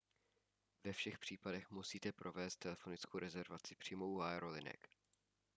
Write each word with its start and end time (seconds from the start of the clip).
ve 0.83 0.93
všech 0.93 1.19
případech 1.19 1.71
musíte 1.71 2.11
provést 2.11 2.55
telefonickou 2.55 3.19
rezervaci 3.19 3.75
přímo 3.75 4.07
u 4.07 4.21
aerolinek 4.21 4.87